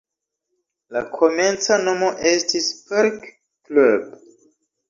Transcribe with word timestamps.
La 0.95 1.03
komenca 1.17 1.77
nomo 1.83 2.09
estis 2.31 2.71
"Park 2.93 3.29
Club". 3.29 4.21